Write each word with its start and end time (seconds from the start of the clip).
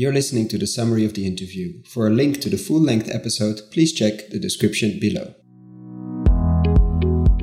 You're 0.00 0.14
listening 0.14 0.48
to 0.48 0.56
the 0.56 0.66
summary 0.66 1.04
of 1.04 1.12
the 1.12 1.26
interview. 1.26 1.82
For 1.84 2.06
a 2.06 2.10
link 2.10 2.40
to 2.40 2.48
the 2.48 2.56
full 2.56 2.80
length 2.80 3.10
episode, 3.10 3.60
please 3.70 3.92
check 3.92 4.30
the 4.30 4.38
description 4.38 4.98
below. 4.98 5.34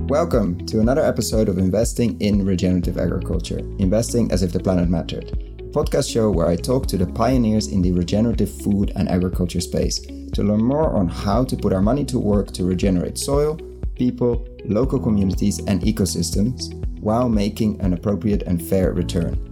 Welcome 0.07 0.65
to 0.65 0.79
another 0.79 1.05
episode 1.05 1.49
of 1.49 1.59
Investing 1.59 2.19
in 2.19 2.43
Regenerative 2.43 2.97
Agriculture, 2.97 3.59
investing 3.77 4.31
as 4.31 4.41
if 4.41 4.53
the 4.53 4.59
planet 4.59 4.89
mattered. 4.89 5.27
Podcast 5.69 6.11
show 6.11 6.31
where 6.31 6.47
I 6.47 6.55
talk 6.55 6.87
to 6.87 6.97
the 6.97 7.05
pioneers 7.05 7.67
in 7.67 7.83
the 7.83 7.91
regenerative 7.91 8.49
food 8.63 8.91
and 8.95 9.07
agriculture 9.07 9.61
space 9.61 9.99
to 9.99 10.41
learn 10.41 10.63
more 10.63 10.95
on 10.95 11.07
how 11.07 11.43
to 11.43 11.55
put 11.55 11.73
our 11.73 11.83
money 11.83 12.05
to 12.05 12.17
work 12.17 12.53
to 12.53 12.65
regenerate 12.65 13.19
soil, 13.19 13.59
people, 13.93 14.47
local 14.65 14.99
communities, 14.99 15.59
and 15.67 15.83
ecosystems 15.83 16.73
while 17.01 17.29
making 17.29 17.79
an 17.81 17.93
appropriate 17.93 18.41
and 18.47 18.67
fair 18.67 18.93
return. 18.93 19.46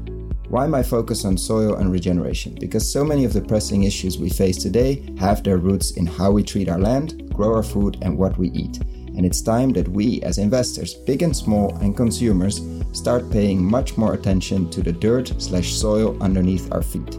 Why 0.49 0.67
my 0.67 0.83
focus 0.83 1.25
on 1.25 1.37
soil 1.37 1.75
and 1.75 1.91
regeneration? 1.91 2.55
Because 2.59 2.91
so 2.91 3.03
many 3.03 3.25
of 3.25 3.33
the 3.33 3.41
pressing 3.41 3.83
issues 3.83 4.17
we 4.17 4.29
face 4.29 4.57
today 4.57 5.03
have 5.17 5.43
their 5.43 5.57
roots 5.57 5.91
in 5.91 6.05
how 6.05 6.31
we 6.31 6.43
treat 6.43 6.69
our 6.69 6.79
land, 6.79 7.33
grow 7.33 7.53
our 7.55 7.63
food, 7.63 7.97
and 8.01 8.17
what 8.17 8.37
we 8.37 8.49
eat 8.51 8.79
and 9.15 9.25
it's 9.25 9.41
time 9.41 9.71
that 9.71 9.87
we, 9.87 10.21
as 10.21 10.37
investors, 10.37 10.93
big 10.93 11.21
and 11.21 11.35
small, 11.35 11.75
and 11.77 11.95
consumers, 11.95 12.61
start 12.91 13.29
paying 13.31 13.63
much 13.63 13.97
more 13.97 14.13
attention 14.13 14.69
to 14.69 14.81
the 14.81 14.91
dirt 14.91 15.33
slash 15.41 15.73
soil 15.73 16.21
underneath 16.21 16.71
our 16.71 16.81
feet. 16.81 17.15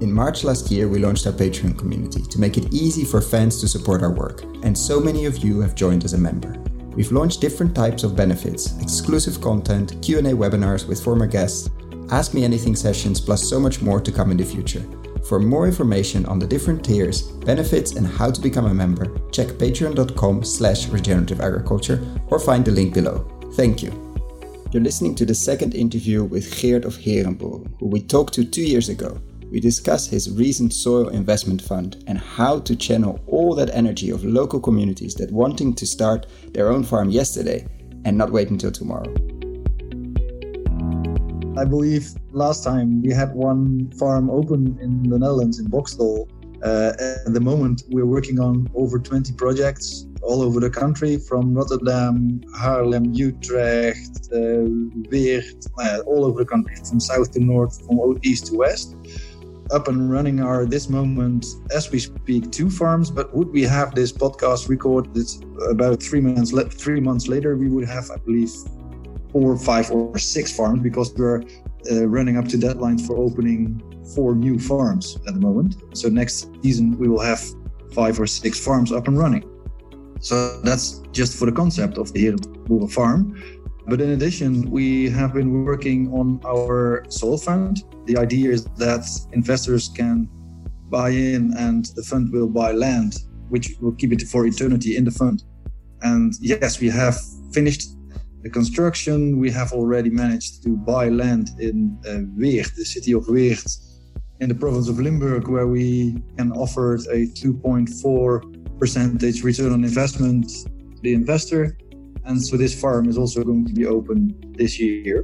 In 0.00 0.12
March 0.12 0.44
last 0.44 0.70
year, 0.70 0.88
we 0.88 0.98
launched 0.98 1.26
our 1.26 1.32
Patreon 1.32 1.78
community 1.78 2.22
to 2.22 2.40
make 2.40 2.56
it 2.56 2.72
easy 2.72 3.04
for 3.04 3.20
fans 3.20 3.60
to 3.60 3.68
support 3.68 4.02
our 4.02 4.12
work, 4.12 4.42
and 4.64 4.76
so 4.76 4.98
many 4.98 5.26
of 5.26 5.38
you 5.38 5.60
have 5.60 5.74
joined 5.74 6.04
as 6.04 6.14
a 6.14 6.18
member. 6.18 6.56
We've 6.94 7.12
launched 7.12 7.40
different 7.40 7.74
types 7.74 8.02
of 8.02 8.16
benefits, 8.16 8.78
exclusive 8.80 9.40
content, 9.40 9.96
Q&A 10.02 10.22
webinars 10.22 10.86
with 10.86 11.02
former 11.02 11.26
guests, 11.26 11.70
Ask 12.10 12.34
Me 12.34 12.44
Anything 12.44 12.74
sessions, 12.74 13.20
plus 13.20 13.48
so 13.48 13.60
much 13.60 13.80
more 13.80 14.00
to 14.00 14.10
come 14.10 14.30
in 14.30 14.36
the 14.36 14.44
future. 14.44 14.84
For 15.28 15.38
more 15.38 15.66
information 15.66 16.26
on 16.26 16.38
the 16.38 16.46
different 16.46 16.84
tiers, 16.84 17.22
benefits, 17.22 17.92
and 17.92 18.06
how 18.06 18.30
to 18.32 18.40
become 18.40 18.66
a 18.66 18.74
member, 18.74 19.06
check 19.30 19.48
patreon.com 19.48 20.42
slash 20.42 20.88
regenerative 20.88 21.40
agriculture 21.40 22.04
or 22.28 22.40
find 22.40 22.64
the 22.64 22.72
link 22.72 22.94
below. 22.94 23.24
Thank 23.54 23.82
you. 23.82 23.92
You're 24.72 24.82
listening 24.82 25.14
to 25.16 25.26
the 25.26 25.34
second 25.34 25.74
interview 25.74 26.24
with 26.24 26.60
Geert 26.60 26.84
of 26.84 26.96
Herenboeren, 26.96 27.72
who 27.78 27.86
we 27.86 28.00
talked 28.00 28.34
to 28.34 28.44
two 28.44 28.62
years 28.62 28.88
ago. 28.88 29.20
We 29.50 29.58
discuss 29.58 30.06
his 30.06 30.30
recent 30.30 30.72
soil 30.72 31.08
investment 31.08 31.60
fund 31.60 32.04
and 32.06 32.16
how 32.16 32.60
to 32.60 32.76
channel 32.76 33.18
all 33.26 33.56
that 33.56 33.68
energy 33.74 34.10
of 34.10 34.24
local 34.24 34.60
communities 34.60 35.14
that 35.16 35.32
wanting 35.32 35.74
to 35.74 35.86
start 35.86 36.26
their 36.54 36.70
own 36.70 36.84
farm 36.84 37.10
yesterday 37.10 37.66
and 38.04 38.16
not 38.16 38.30
wait 38.30 38.50
until 38.50 38.70
tomorrow. 38.70 39.12
I 41.58 41.64
believe 41.64 42.14
last 42.30 42.62
time 42.62 43.02
we 43.02 43.12
had 43.12 43.34
one 43.34 43.90
farm 43.98 44.30
open 44.30 44.78
in 44.80 45.02
the 45.02 45.18
Netherlands 45.18 45.58
in 45.58 45.66
Boxtel. 45.66 46.28
Uh, 46.62 46.92
at 47.26 47.34
the 47.34 47.40
moment, 47.40 47.82
we're 47.88 48.06
working 48.06 48.38
on 48.38 48.70
over 48.74 49.00
20 49.00 49.32
projects 49.32 50.06
all 50.22 50.42
over 50.42 50.60
the 50.60 50.70
country 50.70 51.16
from 51.16 51.54
Rotterdam, 51.54 52.40
Haarlem, 52.56 53.16
Utrecht, 53.16 54.28
uh, 54.32 54.68
Weert, 55.10 55.66
uh, 55.78 56.00
all 56.06 56.24
over 56.24 56.44
the 56.44 56.48
country, 56.48 56.76
from 56.76 57.00
south 57.00 57.32
to 57.32 57.40
north, 57.40 57.84
from 57.84 57.98
east 58.22 58.46
to 58.46 58.56
west. 58.56 58.94
Up 59.72 59.88
and 59.88 60.10
running 60.10 60.40
are 60.40 60.66
this 60.66 60.88
moment, 60.88 61.46
as 61.74 61.90
we 61.90 61.98
speak, 62.00 62.50
two 62.50 62.68
farms. 62.68 63.10
But 63.10 63.34
would 63.34 63.50
we 63.50 63.62
have 63.62 63.94
this 63.94 64.12
podcast 64.12 64.68
recorded 64.68 65.16
it's 65.16 65.40
about 65.68 66.02
three 66.02 66.20
months, 66.20 66.52
three 66.74 67.00
months 67.00 67.28
later, 67.28 67.56
we 67.56 67.68
would 67.68 67.86
have, 67.86 68.10
I 68.10 68.16
believe, 68.16 68.52
four, 69.30 69.56
five, 69.56 69.90
or 69.90 70.18
six 70.18 70.54
farms 70.54 70.82
because 70.82 71.14
we're 71.14 71.42
uh, 71.90 72.06
running 72.06 72.36
up 72.36 72.48
to 72.48 72.56
deadlines 72.56 73.06
for 73.06 73.16
opening 73.16 73.80
four 74.14 74.34
new 74.34 74.58
farms 74.58 75.18
at 75.26 75.34
the 75.34 75.40
moment. 75.40 75.76
So 75.96 76.08
next 76.08 76.48
season 76.62 76.98
we 76.98 77.08
will 77.08 77.20
have 77.20 77.42
five 77.92 78.20
or 78.20 78.26
six 78.26 78.58
farms 78.58 78.92
up 78.92 79.08
and 79.08 79.18
running. 79.18 79.48
So 80.20 80.60
that's 80.60 80.98
just 81.12 81.38
for 81.38 81.46
the 81.46 81.52
concept 81.52 81.96
of 81.96 82.12
the 82.12 82.26
Herenboeren 82.26 82.90
farm. 82.90 83.40
But 83.90 84.00
in 84.00 84.10
addition, 84.10 84.70
we 84.70 85.10
have 85.10 85.34
been 85.34 85.64
working 85.64 86.12
on 86.12 86.40
our 86.46 87.04
soil 87.08 87.36
fund. 87.36 87.82
The 88.06 88.16
idea 88.16 88.52
is 88.52 88.64
that 88.78 89.04
investors 89.32 89.88
can 89.88 90.28
buy 90.88 91.08
in 91.08 91.52
and 91.58 91.86
the 91.96 92.04
fund 92.04 92.32
will 92.32 92.46
buy 92.46 92.70
land, 92.70 93.16
which 93.48 93.74
will 93.80 93.90
keep 93.90 94.12
it 94.12 94.22
for 94.22 94.46
eternity 94.46 94.96
in 94.96 95.04
the 95.04 95.10
fund. 95.10 95.42
And 96.02 96.32
yes, 96.40 96.78
we 96.78 96.88
have 96.88 97.16
finished 97.52 97.96
the 98.42 98.48
construction. 98.48 99.40
We 99.40 99.50
have 99.50 99.72
already 99.72 100.10
managed 100.10 100.62
to 100.62 100.76
buy 100.76 101.08
land 101.08 101.50
in 101.58 101.98
uh, 102.06 102.30
Weert, 102.38 102.70
the 102.76 102.84
city 102.84 103.10
of 103.12 103.26
Weert, 103.28 103.66
in 104.38 104.48
the 104.48 104.54
province 104.54 104.88
of 104.88 105.00
Limburg, 105.00 105.48
where 105.48 105.66
we 105.66 106.22
can 106.36 106.52
offer 106.52 106.94
a 106.94 107.26
2.4 107.26 108.78
percentage 108.78 109.42
return 109.42 109.72
on 109.72 109.82
investment 109.82 110.48
to 110.48 111.00
the 111.02 111.12
investor. 111.12 111.76
And 112.30 112.40
so 112.40 112.56
this 112.56 112.80
farm 112.80 113.08
is 113.08 113.18
also 113.18 113.42
going 113.42 113.66
to 113.66 113.72
be 113.72 113.86
open 113.86 114.32
this 114.56 114.78
year. 114.78 115.22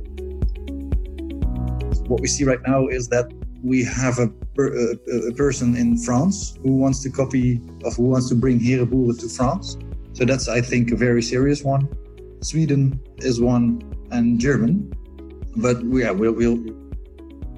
What 2.09 2.21
we 2.21 2.27
see 2.27 2.43
right 2.43 2.59
now 2.67 2.89
is 2.89 3.07
that 3.09 3.33
we 3.63 3.85
have 3.85 4.19
a, 4.19 4.29
a, 4.59 5.33
person 5.35 5.77
in 5.77 5.99
France 5.99 6.59
who 6.65 6.73
wants 6.73 7.05
to 7.05 7.11
copy, 7.11 7.61
of 7.85 7.95
who 7.95 8.09
wants 8.09 8.29
to 8.31 8.35
bring 8.35 8.59
Herenboeren 8.59 9.21
to 9.21 9.29
France. 9.29 9.79
So 10.15 10.25
that's, 10.25 10.49
I 10.49 10.61
think, 10.61 10.91
a 10.91 10.97
very 10.97 11.23
serious 11.23 11.63
one. 11.63 11.89
Sweden 12.41 12.99
is 13.19 13.41
one, 13.41 13.83
and 14.11 14.41
German. 14.41 14.93
But 15.57 15.85
yeah, 15.85 16.11
we'll, 16.11 16.33
we'll 16.33 16.59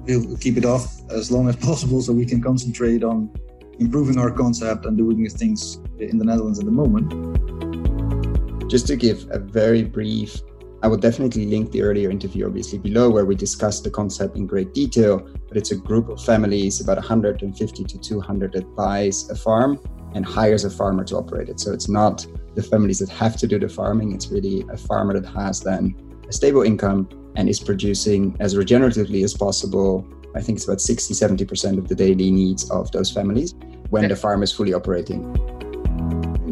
we'll 0.05 0.37
keep 0.37 0.57
it 0.57 0.65
off 0.65 0.85
as 1.09 1.31
long 1.31 1.49
as 1.49 1.55
possible 1.69 2.03
so 2.03 2.13
we 2.13 2.25
can 2.25 2.39
concentrate 2.39 3.03
on 3.03 3.31
improving 3.79 4.19
our 4.19 4.29
concept 4.29 4.85
and 4.85 4.95
doing 4.95 5.27
things 5.27 5.79
in 5.97 6.19
the 6.19 6.25
Netherlands 6.25 6.59
at 6.59 6.65
the 6.65 6.71
moment. 6.71 7.58
Just 8.69 8.85
to 8.85 8.95
give 8.95 9.27
a 9.31 9.39
very 9.39 9.81
brief, 9.81 10.43
I 10.83 10.87
will 10.87 10.97
definitely 10.97 11.47
link 11.47 11.71
the 11.71 11.81
earlier 11.81 12.11
interview 12.11 12.45
obviously 12.45 12.77
below 12.77 13.09
where 13.09 13.25
we 13.25 13.33
discussed 13.33 13.83
the 13.83 13.89
concept 13.89 14.37
in 14.37 14.45
great 14.45 14.75
detail. 14.75 15.27
But 15.47 15.57
it's 15.57 15.71
a 15.71 15.75
group 15.75 16.07
of 16.07 16.23
families, 16.23 16.79
about 16.79 16.97
150 16.97 17.83
to 17.83 17.97
200, 17.97 18.53
that 18.53 18.75
buys 18.75 19.27
a 19.31 19.35
farm 19.35 19.79
and 20.13 20.23
hires 20.23 20.65
a 20.65 20.69
farmer 20.69 21.03
to 21.05 21.15
operate 21.15 21.49
it. 21.49 21.59
So 21.59 21.73
it's 21.73 21.89
not 21.89 22.27
the 22.53 22.61
families 22.61 22.99
that 22.99 23.09
have 23.09 23.37
to 23.37 23.47
do 23.47 23.57
the 23.57 23.67
farming. 23.67 24.13
It's 24.13 24.27
really 24.27 24.63
a 24.69 24.77
farmer 24.77 25.19
that 25.19 25.27
has 25.29 25.61
then 25.61 25.95
a 26.27 26.31
stable 26.31 26.61
income 26.61 27.09
and 27.35 27.49
is 27.49 27.59
producing 27.59 28.37
as 28.39 28.53
regeneratively 28.53 29.23
as 29.23 29.33
possible. 29.33 30.07
I 30.35 30.41
think 30.41 30.57
it's 30.57 30.65
about 30.65 30.79
60, 30.79 31.15
70% 31.15 31.79
of 31.79 31.87
the 31.87 31.95
daily 31.95 32.29
needs 32.29 32.69
of 32.69 32.91
those 32.91 33.11
families 33.11 33.55
when 33.89 34.07
the 34.07 34.15
farm 34.15 34.43
is 34.43 34.53
fully 34.53 34.75
operating. 34.75 35.58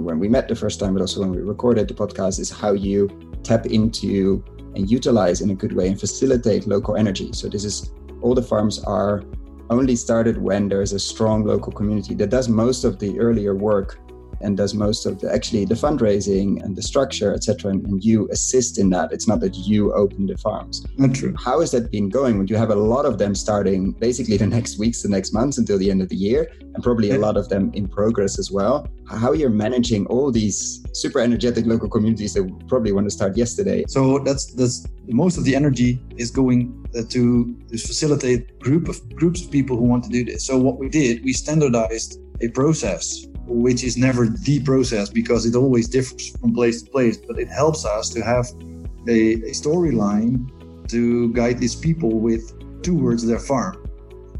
When 0.08 0.20
we 0.20 0.30
met 0.30 0.48
the 0.48 0.56
first 0.56 0.80
time, 0.80 0.94
but 0.94 1.02
also 1.02 1.20
when 1.20 1.32
we 1.32 1.40
recorded 1.40 1.90
the 1.90 1.94
podcast, 1.94 2.40
is 2.40 2.50
how 2.50 2.72
you 2.72 3.10
tap 3.44 3.66
into 3.66 4.42
and 4.74 4.90
utilize 4.90 5.42
in 5.42 5.50
a 5.50 5.54
good 5.54 5.74
way 5.74 5.90
and 5.90 6.00
facilitate 6.00 6.66
local 6.66 6.96
energy. 6.96 7.34
So 7.34 7.50
this 7.50 7.66
is 7.66 7.92
all 8.22 8.34
the 8.34 8.42
farms 8.42 8.82
are 8.86 9.24
only 9.70 9.98
started 9.98 10.38
when 10.38 10.70
there 10.70 10.82
is 10.82 10.94
a 10.94 11.00
strong 11.00 11.44
local 11.44 11.74
community 11.74 12.16
that 12.16 12.30
does 12.30 12.48
most 12.48 12.86
of 12.86 13.00
the 13.00 13.20
earlier 13.20 13.54
work 13.54 14.00
and 14.42 14.58
does 14.58 14.74
most 14.74 15.06
of 15.06 15.20
the 15.20 15.34
actually 15.34 15.66
the 15.66 15.76
fundraising 15.76 16.64
and 16.64 16.76
the 16.76 16.82
structure 16.82 17.34
etc 17.34 17.72
and, 17.72 17.86
and, 17.86 18.04
you 18.04 18.30
assist 18.32 18.78
in 18.78 18.90
that. 18.92 19.12
It's 19.12 19.28
not 19.28 19.40
that 19.40 19.56
you 19.56 19.94
open 19.94 20.28
the 20.28 20.38
farms. 20.38 20.86
Not 20.98 21.16
true. 21.16 21.36
How 21.44 21.60
has 21.62 21.72
that 21.72 21.92
been 21.92 22.10
going? 22.10 22.38
When 22.38 22.48
you 22.48 22.56
have 22.56 22.70
a 22.70 22.76
lot 22.76 23.06
of 23.06 23.18
them 23.18 23.34
starting 23.34 23.92
basically 23.92 24.38
the 24.38 24.48
next 24.58 24.78
weeks 24.78 25.02
the 25.02 25.10
next 25.10 25.34
months 25.34 25.58
until 25.58 25.78
the 25.78 25.90
end 25.90 26.02
of 26.02 26.10
the 26.10 26.16
year 26.16 26.52
and 26.74 26.84
probably 26.84 27.12
a 27.12 27.18
lot 27.18 27.38
of 27.38 27.50
them 27.50 27.72
in 27.74 27.88
progress 27.88 28.38
as 28.38 28.52
well? 28.52 28.88
How 29.10 29.32
you're 29.34 29.50
managing 29.50 30.06
all 30.08 30.32
these 30.32 30.86
super 30.94 31.20
energetic 31.20 31.66
local 31.66 31.90
communities 31.90 32.34
that 32.34 32.44
probably 32.68 32.92
want 32.92 33.08
to 33.08 33.12
start 33.12 33.36
yesterday? 33.36 33.84
So 33.88 34.20
that's 34.20 34.54
that's 34.54 34.86
most 35.08 35.38
of 35.38 35.44
the 35.44 35.56
energy 35.56 36.00
is 36.18 36.30
going 36.30 36.86
uh, 36.96 37.04
to, 37.10 37.56
to 37.70 37.78
facilitate 37.78 38.60
group 38.60 38.90
of 38.90 38.98
groups 39.16 39.44
of 39.44 39.52
people 39.52 39.78
who 39.78 39.86
want 39.86 40.04
to 40.04 40.10
do 40.10 40.24
this. 40.26 40.46
So 40.46 40.58
what 40.58 40.78
we 40.78 40.90
did 40.90 41.24
we 41.24 41.34
standardized 41.34 42.20
a 42.42 42.50
process 42.50 43.26
which 43.48 43.84
is 43.84 43.98
never 43.98 44.28
the 44.28 44.60
process 44.62 45.10
because 45.10 45.46
it 45.46 45.56
always 45.56 45.88
differs 45.88 46.30
from 46.38 46.54
place 46.54 46.82
to 46.82 46.92
place, 46.92 47.18
but 47.18 47.40
it 47.40 47.48
helps 47.48 47.86
us 47.86 48.10
to 48.10 48.22
have 48.24 48.46
a, 49.08 49.34
a 49.34 49.52
storyline 49.52 50.50
to 50.90 51.32
guide 51.34 51.60
these 51.60 51.76
people 51.76 52.20
with 52.20 52.54
towards 52.84 53.26
their 53.26 53.40
farm. 53.40 53.84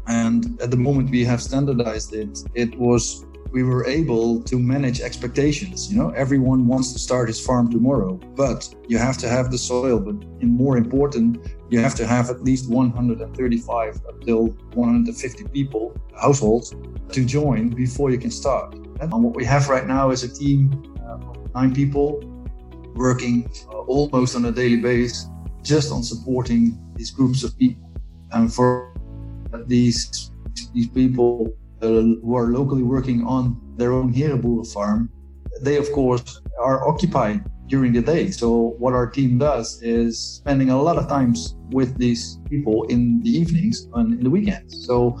And 0.06 0.60
at 0.62 0.70
the 0.70 0.76
moment 0.76 1.10
we 1.10 1.24
have 1.24 1.42
standardized 1.42 2.14
it, 2.14 2.38
it 2.54 2.78
was 2.78 3.24
we 3.50 3.62
were 3.62 3.86
able 3.86 4.42
to 4.42 4.58
manage 4.58 5.00
expectations. 5.00 5.90
You 5.90 5.98
know, 5.98 6.10
everyone 6.10 6.66
wants 6.66 6.92
to 6.92 6.98
start 6.98 7.28
his 7.28 7.40
farm 7.44 7.70
tomorrow, 7.70 8.16
but 8.36 8.74
you 8.88 8.98
have 8.98 9.16
to 9.18 9.28
have 9.28 9.50
the 9.50 9.58
soil. 9.58 9.98
But 9.98 10.16
in 10.40 10.50
more 10.50 10.76
important, 10.76 11.38
you 11.70 11.80
have 11.80 11.94
to 11.96 12.06
have 12.06 12.30
at 12.30 12.42
least 12.42 12.68
135 12.68 14.00
until 14.12 14.48
150 14.74 15.44
people, 15.48 15.96
households, 16.14 16.74
to 17.12 17.24
join 17.24 17.70
before 17.70 18.10
you 18.10 18.18
can 18.18 18.30
start. 18.30 18.74
And 19.00 19.12
what 19.12 19.34
we 19.34 19.44
have 19.44 19.68
right 19.68 19.86
now 19.86 20.10
is 20.10 20.22
a 20.22 20.28
team 20.28 20.94
uh, 21.02 21.30
of 21.30 21.54
nine 21.54 21.74
people 21.74 22.20
working 22.94 23.50
uh, 23.70 23.78
almost 23.82 24.34
on 24.34 24.44
a 24.46 24.52
daily 24.52 24.76
basis 24.76 25.28
just 25.62 25.92
on 25.92 26.02
supporting 26.02 26.78
these 26.96 27.10
groups 27.10 27.44
of 27.44 27.56
people. 27.58 27.90
And 28.32 28.52
for 28.52 28.94
these 29.66 30.30
these 30.74 30.88
people 30.88 31.54
uh, 31.80 31.86
who 31.86 32.34
are 32.36 32.48
locally 32.48 32.82
working 32.82 33.24
on 33.24 33.60
their 33.76 33.92
own 33.92 34.12
Herenboeren 34.12 34.66
farm, 34.72 35.10
they 35.62 35.76
of 35.76 35.90
course 35.92 36.40
are 36.60 36.88
occupied 36.88 37.44
during 37.68 37.92
the 37.92 38.02
day. 38.02 38.30
So 38.30 38.74
what 38.78 38.94
our 38.94 39.06
team 39.06 39.38
does 39.38 39.80
is 39.82 40.18
spending 40.18 40.70
a 40.70 40.80
lot 40.80 40.96
of 40.96 41.08
times 41.08 41.54
with 41.70 41.96
these 41.98 42.40
people 42.48 42.84
in 42.84 43.20
the 43.22 43.30
evenings 43.30 43.88
and 43.94 44.14
in 44.14 44.24
the 44.24 44.30
weekends. 44.30 44.86
So 44.86 45.18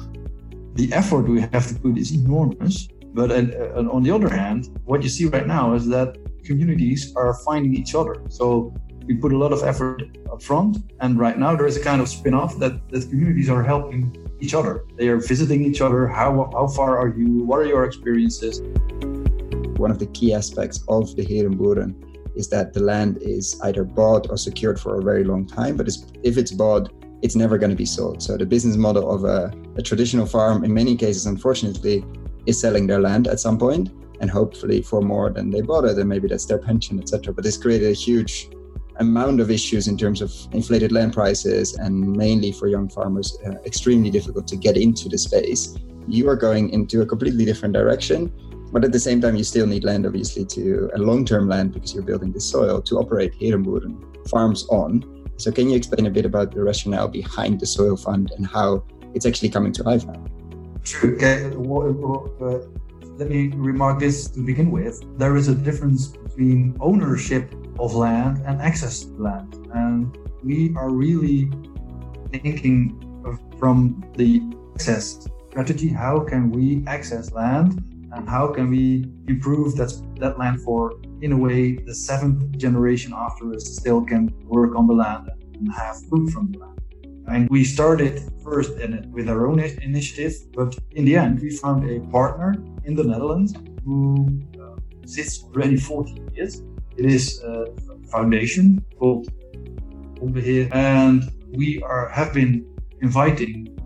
the 0.74 0.92
effort 0.92 1.28
we 1.28 1.40
have 1.40 1.66
to 1.68 1.74
put 1.74 1.98
is 1.98 2.12
enormous. 2.12 2.88
But 3.18 3.30
uh, 3.32 3.96
on 3.96 4.02
the 4.06 4.12
other 4.16 4.30
hand, 4.40 4.60
what 4.90 5.02
you 5.02 5.10
see 5.16 5.26
right 5.36 5.48
now 5.58 5.74
is 5.78 5.84
that 5.96 6.08
communities 6.48 7.02
are 7.16 7.34
finding 7.48 7.74
each 7.74 7.92
other. 8.00 8.14
So 8.28 8.72
we 9.06 9.14
put 9.24 9.32
a 9.32 9.38
lot 9.44 9.52
of 9.56 9.60
effort 9.64 9.98
up 10.32 10.40
front, 10.40 10.72
and 11.02 11.18
right 11.18 11.36
now 11.44 11.56
there 11.56 11.66
is 11.66 11.76
a 11.76 11.84
kind 11.90 12.00
of 12.00 12.08
spin-off 12.08 12.52
that, 12.62 12.74
that 12.90 13.02
communities 13.10 13.48
are 13.50 13.64
helping 13.72 14.02
each 14.44 14.54
other. 14.54 14.84
They 14.98 15.08
are 15.08 15.20
visiting 15.32 15.60
each 15.64 15.80
other. 15.86 16.06
How 16.06 16.30
how 16.58 16.66
far 16.78 16.90
are 17.02 17.10
you? 17.18 17.28
What 17.48 17.58
are 17.62 17.68
your 17.74 17.84
experiences? 17.90 18.54
One 19.84 19.90
of 19.94 19.98
the 19.98 20.08
key 20.18 20.30
aspects 20.40 20.78
of 20.96 21.02
the 21.16 21.24
Herenboeren 21.30 21.90
is 22.40 22.46
that 22.54 22.72
the 22.76 22.82
land 22.92 23.12
is 23.36 23.46
either 23.66 23.82
bought 23.82 24.24
or 24.30 24.36
secured 24.48 24.78
for 24.78 24.92
a 25.00 25.02
very 25.10 25.24
long 25.24 25.42
time. 25.44 25.72
But 25.78 25.88
it's, 25.88 26.06
if 26.22 26.34
it's 26.40 26.52
bought, 26.52 26.84
it's 27.24 27.36
never 27.44 27.58
going 27.62 27.74
to 27.76 27.80
be 27.86 27.90
sold. 27.98 28.22
So 28.22 28.36
the 28.36 28.46
business 28.46 28.76
model 28.76 29.04
of 29.14 29.24
a, 29.24 29.40
a 29.80 29.82
traditional 29.82 30.26
farm, 30.36 30.64
in 30.66 30.72
many 30.72 30.94
cases, 31.04 31.26
unfortunately, 31.26 32.04
is 32.48 32.60
selling 32.60 32.86
their 32.86 33.00
land 33.00 33.28
at 33.28 33.38
some 33.38 33.58
point 33.58 33.90
and 34.20 34.30
hopefully 34.30 34.82
for 34.82 35.00
more 35.00 35.30
than 35.30 35.50
they 35.50 35.60
bought 35.60 35.84
it 35.84 35.98
and 35.98 36.08
maybe 36.08 36.26
that's 36.28 36.46
their 36.46 36.58
pension 36.58 36.98
etc 36.98 37.32
but 37.32 37.44
this 37.44 37.56
created 37.56 37.90
a 37.90 37.94
huge 37.94 38.48
amount 38.98 39.40
of 39.40 39.50
issues 39.50 39.86
in 39.86 39.96
terms 39.96 40.20
of 40.20 40.32
inflated 40.52 40.92
land 40.92 41.12
prices 41.12 41.74
and 41.74 42.16
mainly 42.16 42.50
for 42.52 42.66
young 42.66 42.88
farmers 42.88 43.38
uh, 43.46 43.52
extremely 43.64 44.10
difficult 44.10 44.46
to 44.48 44.56
get 44.56 44.76
into 44.76 45.08
the 45.08 45.16
space. 45.16 45.76
You 46.08 46.28
are 46.28 46.36
going 46.36 46.70
into 46.70 47.02
a 47.02 47.06
completely 47.06 47.44
different 47.44 47.74
direction 47.74 48.32
but 48.72 48.84
at 48.84 48.92
the 48.92 49.00
same 49.00 49.20
time 49.20 49.36
you 49.36 49.44
still 49.44 49.66
need 49.66 49.84
land 49.84 50.04
obviously 50.04 50.44
to 50.44 50.90
a 50.94 50.98
long-term 50.98 51.48
land 51.48 51.72
because 51.72 51.94
you're 51.94 52.02
building 52.02 52.32
the 52.32 52.40
soil 52.40 52.82
to 52.82 52.98
operate 52.98 53.32
Herenboeren 53.38 54.28
farms 54.28 54.66
on. 54.68 55.24
So 55.36 55.52
can 55.52 55.70
you 55.70 55.76
explain 55.76 56.06
a 56.06 56.10
bit 56.10 56.26
about 56.26 56.52
the 56.52 56.62
rationale 56.62 57.08
behind 57.08 57.60
the 57.60 57.66
soil 57.66 57.96
fund 57.96 58.32
and 58.36 58.46
how 58.46 58.84
it's 59.14 59.26
actually 59.26 59.50
coming 59.50 59.72
to 59.72 59.82
life 59.84 60.04
now 60.04 60.24
True. 60.88 61.16
Okay. 61.16 61.44
Uh, 61.44 62.66
let 63.18 63.28
me 63.28 63.48
remark 63.54 63.98
this 64.00 64.28
to 64.28 64.40
begin 64.40 64.70
with. 64.70 65.04
There 65.18 65.36
is 65.36 65.48
a 65.48 65.54
difference 65.54 66.06
between 66.06 66.78
ownership 66.80 67.52
of 67.78 67.94
land 67.94 68.42
and 68.46 68.62
access 68.62 69.04
to 69.04 69.12
land. 69.12 69.54
And 69.74 70.16
we 70.42 70.74
are 70.76 70.88
really 70.88 71.50
thinking 72.32 72.96
from 73.58 74.02
the 74.16 74.40
access 74.74 75.28
strategy 75.50 75.88
how 75.88 76.20
can 76.20 76.50
we 76.50 76.82
access 76.86 77.32
land 77.32 77.84
and 78.12 78.26
how 78.26 78.46
can 78.48 78.70
we 78.70 79.04
improve 79.26 79.76
that, 79.76 79.92
that 80.20 80.38
land 80.38 80.62
for, 80.62 80.94
in 81.20 81.32
a 81.32 81.36
way, 81.36 81.76
the 81.76 81.94
seventh 81.94 82.56
generation 82.56 83.12
after 83.14 83.52
us 83.52 83.66
still 83.66 84.02
can 84.02 84.32
work 84.44 84.74
on 84.74 84.86
the 84.86 84.94
land 84.94 85.28
and 85.54 85.70
have 85.70 85.96
food 86.08 86.30
from 86.30 86.50
the 86.52 86.58
land. 86.60 86.77
And 87.28 87.48
we 87.50 87.64
started 87.64 88.22
first 88.42 88.72
with 89.10 89.28
our 89.28 89.46
own 89.46 89.60
initiative, 89.60 90.34
but 90.54 90.76
in 90.92 91.04
the 91.04 91.16
end, 91.16 91.40
we 91.40 91.50
found 91.50 91.88
a 91.88 92.00
partner 92.10 92.54
in 92.84 92.94
the 92.94 93.04
Netherlands 93.04 93.54
who 93.84 94.26
uh, 94.60 94.76
sits 95.06 95.42
already 95.44 95.76
40 95.76 96.22
years. 96.34 96.62
It 96.96 97.04
is 97.04 97.40
a 97.42 97.66
foundation 98.10 98.84
called 98.98 99.28
Onbeheer, 100.22 100.74
and 100.74 101.22
we 101.52 101.82
are 101.82 102.08
have 102.08 102.32
been 102.32 102.66
inviting 103.00 103.78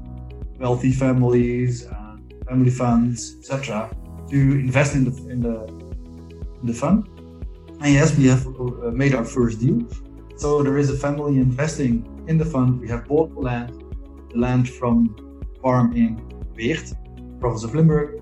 wealthy 0.58 0.92
families, 0.92 1.82
and 1.82 2.32
family 2.46 2.70
funds, 2.70 3.36
etc., 3.38 3.90
to 4.30 4.36
invest 4.36 4.94
in 4.94 5.04
the 5.04 5.14
in 5.32 5.40
the 5.40 5.56
in 6.60 6.66
the 6.70 6.74
fund. 6.74 7.08
And 7.80 7.92
yes, 7.92 8.16
we 8.16 8.28
have 8.28 8.46
uh, 8.46 8.90
made 8.92 9.14
our 9.14 9.24
first 9.24 9.60
deal. 9.60 9.80
So 10.42 10.60
there 10.60 10.76
is 10.76 10.90
a 10.90 10.96
family 10.96 11.36
investing 11.36 12.24
in 12.26 12.36
the 12.36 12.44
fund, 12.44 12.80
we 12.80 12.88
have 12.88 13.06
bought 13.06 13.32
land, 13.36 13.84
land 14.34 14.68
from 14.68 15.14
farm 15.62 15.96
in 15.96 16.16
Weert, 16.56 16.92
province 17.38 17.62
of 17.62 17.76
Limburg, 17.76 18.20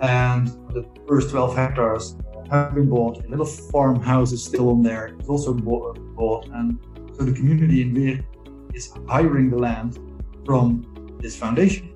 and 0.00 0.48
the 0.74 0.84
first 1.06 1.30
12 1.30 1.54
hectares 1.54 2.16
have 2.50 2.74
been 2.74 2.88
bought. 2.88 3.24
A 3.24 3.28
little 3.28 3.46
farmhouse 3.46 4.32
is 4.32 4.42
still 4.42 4.70
on 4.70 4.82
there. 4.82 5.14
It's 5.16 5.28
also 5.28 5.54
bought, 5.54 6.48
and 6.48 6.76
so 7.16 7.22
the 7.22 7.32
community 7.32 7.82
in 7.82 7.94
Weert 7.94 8.24
is 8.74 8.92
hiring 9.06 9.48
the 9.48 9.58
land 9.58 9.96
from 10.44 11.16
this 11.20 11.36
foundation. 11.36 11.94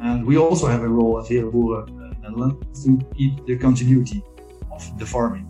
And 0.00 0.24
we 0.24 0.38
also 0.38 0.68
have 0.68 0.80
a 0.80 0.88
role 0.88 1.20
at 1.20 1.26
Herenboeren 1.26 1.90
uh, 2.00 2.18
Netherlands 2.22 2.82
to 2.86 2.98
keep 3.14 3.44
the 3.44 3.58
continuity 3.58 4.22
of 4.72 4.98
the 4.98 5.04
farming. 5.04 5.46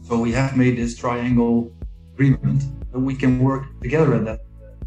So 0.00 0.18
we 0.18 0.32
have 0.32 0.56
made 0.56 0.78
this 0.78 0.96
triangle 0.96 1.72
agreement 2.14 2.62
that 2.92 2.98
we 2.98 3.14
can 3.14 3.40
work 3.40 3.64
together 3.80 4.14
at 4.14 4.24
that 4.24 4.40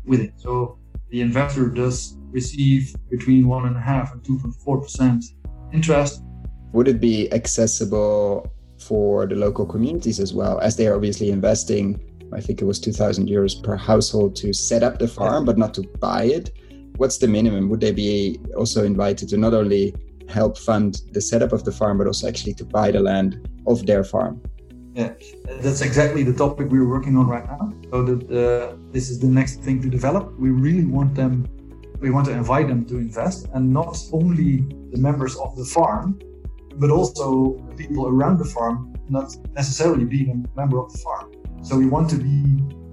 with 0.06 0.22
it. 0.22 0.33
So 0.38 0.77
the 1.10 1.22
investor 1.22 1.69
does 1.69 2.18
receive 2.31 2.95
between 3.10 3.48
one 3.48 3.66
and 3.68 3.75
a 3.75 3.80
half 3.80 4.13
and 4.13 4.24
two 4.24 4.38
point 4.39 4.56
four 4.56 4.81
percent 4.81 5.25
interest. 5.74 6.22
Would 6.74 6.88
it 6.88 7.00
be 7.00 7.31
accessible 7.31 8.51
for 8.77 9.25
the 9.25 9.36
local 9.36 9.66
communities 9.66 10.19
as 10.19 10.33
well, 10.33 10.60
as 10.60 10.75
they 10.75 10.88
are 10.88 10.95
obviously 10.95 11.30
investing? 11.31 12.00
I 12.33 12.42
think 12.42 12.62
it 12.62 12.66
was 12.66 12.80
two 12.80 12.92
thousand 12.92 13.30
euros 13.30 13.62
per 13.63 13.75
household 13.75 14.36
to 14.38 14.54
set 14.54 14.83
up 14.83 15.00
the 15.00 15.07
farm, 15.07 15.45
but 15.45 15.57
not 15.57 15.74
to 15.75 15.83
buy 16.00 16.25
it. 16.25 16.51
What's 16.98 17.18
the 17.18 17.28
minimum? 17.28 17.69
Would 17.69 17.81
they 17.81 17.92
be 17.92 18.39
also 18.57 18.83
invited 18.83 19.30
to 19.30 19.38
not 19.38 19.54
only 19.54 19.94
help 20.28 20.57
fund 20.57 21.01
the 21.12 21.21
setup 21.21 21.54
of 21.54 21.63
the 21.63 21.71
farm, 21.71 21.98
but 21.98 22.07
also 22.07 22.28
actually 22.28 22.54
to 22.56 22.66
buy 22.66 22.92
the 22.92 23.00
land 23.00 23.48
of 23.68 23.86
their 23.86 24.04
farm? 24.04 24.42
Yeah, 24.95 25.13
that's 25.62 25.81
exactly 25.81 26.24
the 26.24 26.31
topic 26.31 26.69
we're 26.69 26.88
working 26.88 27.18
on 27.18 27.27
right 27.27 27.45
now. 27.45 27.74
So 27.92 28.03
that 28.03 28.21
uh, 28.31 28.77
this 28.92 29.09
is 29.09 29.19
the 29.19 29.27
next 29.27 29.56
thing 29.65 29.81
to 29.81 29.89
develop. 29.89 30.24
We 30.39 30.51
really 30.51 30.86
want 30.86 31.15
them, 31.15 31.33
we 32.00 32.12
want 32.12 32.25
to 32.27 32.31
invite 32.31 32.69
them 32.69 32.86
to 32.86 32.97
invest, 32.97 33.47
and 33.53 33.74
not 33.74 33.97
only 34.13 34.51
the 34.94 35.00
members 35.07 35.36
of 35.36 35.57
the 35.57 35.65
farm, 35.65 36.18
but 36.75 36.89
also 36.92 37.27
people 37.75 38.07
around 38.07 38.38
the 38.38 38.45
farm, 38.45 38.95
not 39.09 39.36
necessarily 39.53 40.06
being 40.06 40.30
a 40.31 40.57
member 40.57 40.80
of 40.80 40.92
the 40.94 41.00
farm. 41.00 41.33
So 41.62 41.77
we 41.77 41.88
want 41.88 42.09
to 42.12 42.18
be, 42.27 42.39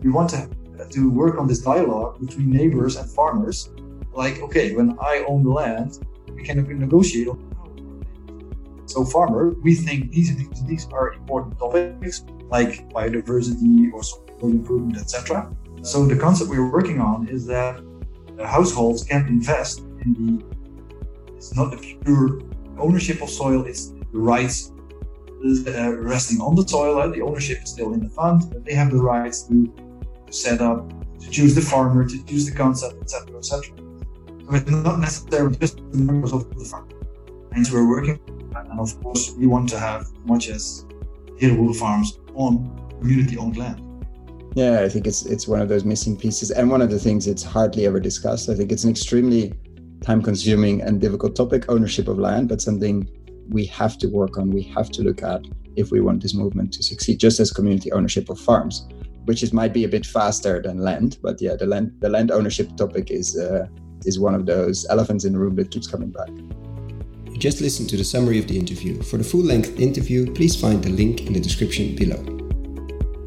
we 0.02 0.10
want 0.10 0.31
to 0.31 0.49
to 0.90 1.10
work 1.10 1.38
on 1.38 1.46
this 1.46 1.60
dialogue 1.60 2.19
between 2.19 2.50
neighbors 2.50 2.96
and 2.96 3.08
farmers. 3.08 3.70
Like, 4.12 4.40
okay, 4.43 4.75
when 4.75 4.99
I 5.00 5.25
own 5.28 5.44
the 5.44 5.50
land, 5.50 6.04
we 6.34 6.43
can 6.43 6.56
negotiate 6.78 7.28
so 8.92 9.04
farmer, 9.04 9.54
we 9.62 9.75
think 9.75 10.12
these, 10.12 10.37
these, 10.37 10.64
these 10.66 10.87
are 10.92 11.14
important 11.14 11.58
topics 11.58 12.25
like 12.50 12.88
biodiversity 12.90 13.90
or 13.92 14.02
soil 14.02 14.26
improvement, 14.42 14.99
etc. 14.99 15.50
So 15.82 16.04
the 16.04 16.16
concept 16.16 16.50
we're 16.50 16.70
working 16.70 17.00
on 17.00 17.26
is 17.28 17.46
that 17.46 17.82
households 18.38 19.04
can 19.04 19.26
invest 19.28 19.80
in 20.04 20.11
the. 20.18 20.44
It's 21.37 21.56
not 21.56 21.70
the 21.70 21.78
pure 22.04 22.40
ownership 22.78 23.22
of 23.22 23.30
soil; 23.30 23.64
it's 23.64 23.92
the 24.12 24.18
rights 24.34 24.72
uh, 25.66 25.96
resting 25.96 26.40
on 26.40 26.54
the 26.54 26.66
soil. 26.68 26.99
Uh, 26.99 27.08
the 27.08 27.22
ownership 27.22 27.62
is 27.62 27.70
still 27.70 27.94
in 27.94 28.00
the 28.00 28.11
fund, 28.11 28.42
but 28.52 28.64
they 28.64 28.75
have 28.75 28.90
the 28.90 29.02
rights 29.02 29.42
to, 29.44 29.72
to 30.26 30.32
set 30.32 30.61
up, 30.61 30.78
to 31.18 31.30
choose 31.30 31.54
the 31.54 31.62
farmer, 31.62 32.06
to 32.06 32.25
choose 32.26 32.44
the 32.44 32.54
concept, 32.54 33.00
etc., 33.00 33.38
etc. 33.38 33.75
So 34.44 34.54
it's 34.54 34.70
not 34.70 34.99
necessarily 35.00 35.56
just 35.56 35.78
the 35.92 35.99
members 35.99 36.32
of 36.32 36.49
the 36.54 36.64
farm. 36.64 36.88
And 37.54 37.68
we're 37.70 37.88
working 37.88 38.20
and 38.73 38.81
of 38.81 39.00
course, 39.02 39.35
we 39.38 39.47
want 39.47 39.69
to 39.69 39.79
have 39.79 40.07
much 40.25 40.49
as 40.49 40.87
Herenboeren 41.38 41.76
farms 41.76 42.19
on 42.35 42.52
community-owned 43.00 43.57
land. 43.57 43.81
Yeah, 44.55 44.81
I 44.81 44.88
think 44.88 45.07
it's 45.07 45.25
it's 45.26 45.47
one 45.47 45.61
of 45.61 45.69
those 45.69 45.85
missing 45.85 46.17
pieces, 46.17 46.50
and 46.50 46.71
one 46.71 46.83
of 46.83 46.91
the 46.91 46.99
things 46.99 47.26
it's 47.26 47.43
hardly 47.43 47.87
ever 47.87 48.00
discussed. 48.00 48.49
I 48.49 48.55
think 48.55 48.73
it's 48.73 48.85
an 48.85 48.91
extremely 48.91 49.52
time-consuming 50.02 50.83
and 50.83 51.00
difficult 51.00 51.37
topic, 51.37 51.71
ownership 51.71 52.09
of 52.09 52.19
land, 52.19 52.49
but 52.49 52.61
something 52.61 53.09
we 53.49 53.64
have 53.67 53.99
to 53.99 54.09
work 54.09 54.38
on. 54.38 54.50
We 54.50 54.62
have 54.75 54.91
to 54.91 55.02
look 55.02 55.23
at 55.23 55.43
if 55.76 55.91
we 55.91 56.00
want 56.00 56.23
this 56.23 56.35
movement 56.35 56.73
to 56.75 56.83
succeed, 56.83 57.19
just 57.19 57.41
as 57.41 57.50
community 57.50 57.93
ownership 57.93 58.29
of 58.31 58.38
farms, 58.38 58.87
which 59.25 59.43
is 59.43 59.52
might 59.52 59.73
be 59.73 59.85
a 59.85 59.88
bit 59.88 60.07
faster 60.07 60.61
than 60.62 60.79
land. 60.79 61.19
But 61.23 61.41
yeah, 61.41 61.57
the 61.57 61.67
land 61.67 61.93
the 62.00 62.09
land 62.09 62.31
ownership 62.31 62.76
topic 62.76 63.11
is 63.11 63.38
uh, 63.38 63.67
is 64.05 64.19
one 64.19 64.35
of 64.35 64.47
those 64.47 64.87
elephants 64.91 65.25
in 65.25 65.33
the 65.33 65.38
room 65.38 65.57
that 65.57 65.71
keeps 65.71 65.87
coming 65.87 66.11
back. 66.11 66.31
Just 67.42 67.61
listened 67.61 67.90
to 67.90 67.96
the 67.96 68.04
summary 68.04 68.38
of 68.38 68.46
the 68.46 68.56
interview. 68.56 69.02
For 69.02 69.16
the 69.16 69.25
full 69.25 69.42
length 69.42 69.80
interview, 69.80 70.32
please 70.32 70.54
find 70.54 70.80
the 70.80 70.90
link 70.90 71.26
in 71.26 71.32
the 71.32 71.40
description 71.40 71.96
below. 71.96 72.22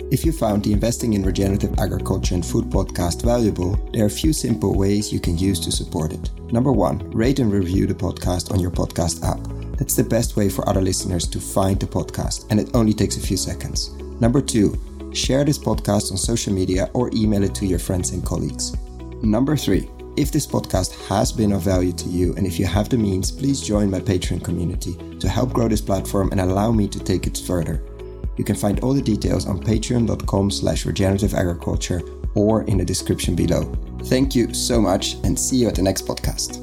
If 0.10 0.24
you 0.24 0.32
found 0.32 0.64
the 0.64 0.72
Investing 0.72 1.16
in 1.16 1.26
Regenerative 1.26 1.78
Agriculture 1.80 2.36
and 2.36 2.46
Food 2.46 2.70
podcast 2.70 3.24
valuable, 3.24 3.76
there 3.92 4.04
are 4.04 4.08
a 4.08 4.22
few 4.22 4.32
simple 4.32 4.74
ways 4.74 5.12
you 5.12 5.20
can 5.20 5.38
use 5.38 5.60
to 5.60 5.70
support 5.70 6.14
it. 6.14 6.30
Number 6.54 6.72
one, 6.72 7.12
rate 7.12 7.40
and 7.40 7.52
review 7.52 7.88
the 7.88 7.94
podcast 7.94 8.54
on 8.54 8.62
your 8.62 8.72
podcast 8.72 9.22
app. 9.22 9.46
That's 9.78 9.98
the 9.98 10.04
best 10.06 10.38
way 10.38 10.48
for 10.48 10.66
other 10.70 10.82
listeners 10.82 11.28
to 11.28 11.42
find 11.42 11.78
the 11.78 11.86
podcast, 11.86 12.46
and 12.50 12.58
it 12.58 12.74
only 12.74 12.94
takes 12.94 13.18
a 13.18 13.28
few 13.28 13.36
seconds. 13.36 13.90
Number 14.22 14.40
two, 14.40 14.80
share 15.14 15.44
this 15.44 15.60
podcast 15.60 16.12
on 16.12 16.18
social 16.18 16.54
media 16.54 16.90
or 16.94 17.12
email 17.14 17.44
it 17.44 17.54
to 17.56 17.66
your 17.66 17.80
friends 17.80 18.12
and 18.12 18.26
colleagues. 18.26 18.78
Number 19.22 19.58
three, 19.58 19.90
If 20.18 20.32
this 20.32 20.48
podcast 20.48 20.98
has 21.10 21.34
been 21.34 21.52
of 21.52 21.64
value 21.64 21.92
to 21.92 22.08
you 22.08 22.34
and 22.36 22.48
if 22.48 22.58
you 22.58 22.66
have 22.66 22.88
the 22.88 22.98
means, 22.98 23.32
please 23.32 23.60
join 23.60 23.92
my 23.92 24.00
Patreon 24.00 24.44
community 24.46 24.96
to 25.20 25.28
help 25.28 25.52
grow 25.52 25.68
this 25.68 25.82
platform 25.82 26.30
and 26.32 26.40
allow 26.40 26.72
me 26.72 26.88
to 26.88 27.00
take 27.00 27.28
it 27.28 27.38
further. 27.46 27.84
You 28.38 28.46
can 28.46 28.56
find 28.56 28.80
all 28.80 28.94
the 28.94 29.02
details 29.02 29.46
on 29.46 29.60
patreon.com 29.60 30.52
slash 30.52 30.86
regenerative 30.86 31.34
agriculture 31.34 32.02
or 32.34 32.64
in 32.64 32.78
the 32.78 32.86
description 32.86 33.36
below. 33.36 33.74
Thank 34.06 34.36
you 34.36 34.54
so 34.54 34.80
much 34.80 35.16
and 35.26 35.38
see 35.38 35.58
you 35.58 35.68
at 35.68 35.76
the 35.76 35.82
next 35.82 36.08
podcast. 36.08 36.62